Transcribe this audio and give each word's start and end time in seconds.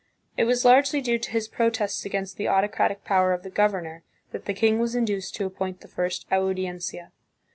It 0.35 0.45
was 0.45 0.65
largely 0.65 0.99
due 0.99 1.19
to 1.19 1.29
his 1.29 1.47
protests 1.47 2.05
against 2.05 2.37
the 2.37 2.47
autocratic 2.47 3.03
power 3.03 3.33
of 3.33 3.43
the 3.43 3.51
governor 3.51 4.01
that 4.31 4.45
the 4.45 4.53
king 4.55 4.79
was 4.79 4.95
induced 4.95 5.35
to 5.35 5.45
appoint 5.45 5.81
the 5.81 5.87
first 5.87 6.25
Audiencia. 6.31 7.11